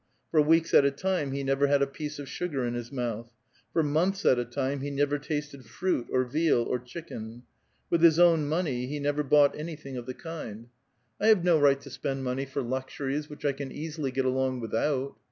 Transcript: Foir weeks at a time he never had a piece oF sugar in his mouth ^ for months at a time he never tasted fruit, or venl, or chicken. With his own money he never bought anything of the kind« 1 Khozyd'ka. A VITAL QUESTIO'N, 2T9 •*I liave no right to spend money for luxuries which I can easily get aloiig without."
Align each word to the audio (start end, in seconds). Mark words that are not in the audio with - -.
Foir 0.31 0.41
weeks 0.41 0.73
at 0.73 0.83
a 0.83 0.89
time 0.89 1.31
he 1.31 1.43
never 1.43 1.67
had 1.67 1.83
a 1.83 1.85
piece 1.85 2.17
oF 2.19 2.27
sugar 2.27 2.65
in 2.65 2.73
his 2.73 2.91
mouth 2.91 3.27
^ 3.27 3.29
for 3.71 3.83
months 3.83 4.25
at 4.25 4.39
a 4.39 4.45
time 4.45 4.81
he 4.81 4.89
never 4.89 5.19
tasted 5.19 5.63
fruit, 5.63 6.07
or 6.11 6.25
venl, 6.25 6.65
or 6.65 6.79
chicken. 6.79 7.43
With 7.91 8.01
his 8.01 8.17
own 8.17 8.47
money 8.47 8.87
he 8.87 8.99
never 8.99 9.21
bought 9.21 9.55
anything 9.55 9.97
of 9.97 10.07
the 10.07 10.15
kind« 10.15 10.61
1 10.63 10.63
Khozyd'ka. 10.63 10.63
A 10.63 10.65
VITAL 10.65 10.71
QUESTIO'N, 10.71 11.03
2T9 11.03 11.35
•*I 11.35 11.35
liave 11.35 11.43
no 11.43 11.59
right 11.59 11.81
to 11.81 11.89
spend 11.91 12.23
money 12.23 12.45
for 12.47 12.61
luxuries 12.63 13.29
which 13.29 13.45
I 13.45 13.51
can 13.51 13.71
easily 13.71 14.09
get 14.09 14.25
aloiig 14.25 14.59
without." 14.59 15.17